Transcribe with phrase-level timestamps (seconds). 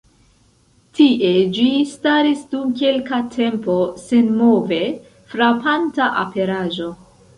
[0.99, 3.77] Tie ĝi staris dum kelka tempo,
[4.07, 4.81] senmove;
[5.35, 6.91] frapanta aperaĵo.